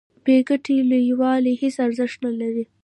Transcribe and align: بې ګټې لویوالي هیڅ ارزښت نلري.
بې 0.23 0.37
ګټې 0.47 0.75
لویوالي 0.89 1.53
هیڅ 1.61 1.75
ارزښت 1.85 2.17
نلري. 2.25 2.63